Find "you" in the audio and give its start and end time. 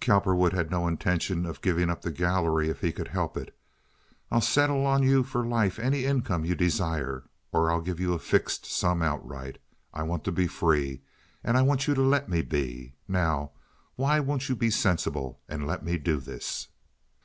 5.02-5.24, 6.44-6.54, 7.98-8.12, 11.88-11.94, 14.48-14.54